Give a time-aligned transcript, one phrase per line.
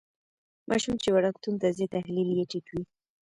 [0.69, 2.83] ماشوم چې وړکتون ته ځي تحلیل یې ټیټ وي.